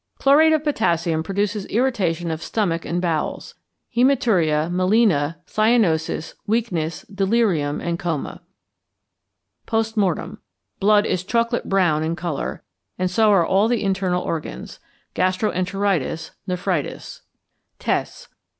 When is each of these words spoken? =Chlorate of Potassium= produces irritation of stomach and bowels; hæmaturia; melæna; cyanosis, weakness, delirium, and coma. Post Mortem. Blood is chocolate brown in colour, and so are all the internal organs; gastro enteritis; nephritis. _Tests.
=Chlorate 0.17 0.51
of 0.51 0.63
Potassium= 0.63 1.21
produces 1.21 1.67
irritation 1.67 2.31
of 2.31 2.41
stomach 2.41 2.85
and 2.85 2.99
bowels; 2.99 3.53
hæmaturia; 3.95 4.67
melæna; 4.71 5.35
cyanosis, 5.45 6.33
weakness, 6.47 7.03
delirium, 7.03 7.79
and 7.79 7.99
coma. 7.99 8.41
Post 9.67 9.95
Mortem. 9.97 10.39
Blood 10.79 11.05
is 11.05 11.23
chocolate 11.23 11.69
brown 11.69 12.01
in 12.01 12.15
colour, 12.15 12.63
and 12.97 13.11
so 13.11 13.29
are 13.29 13.45
all 13.45 13.67
the 13.67 13.83
internal 13.83 14.23
organs; 14.23 14.79
gastro 15.13 15.51
enteritis; 15.51 16.31
nephritis. 16.47 17.21
_Tests. 17.79 18.27